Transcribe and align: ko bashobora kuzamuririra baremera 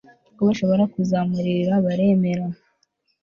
ko 0.35 0.41
bashobora 0.47 0.83
kuzamuririra 0.93 1.75
baremera 1.85 2.45